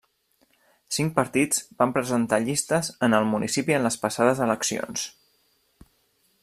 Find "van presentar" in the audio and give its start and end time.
1.83-2.39